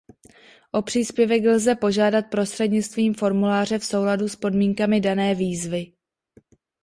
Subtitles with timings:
[0.71, 5.93] O příspěvek lze požádat prostřednictvím formuláře v souladu s podmínkami dané výzvy.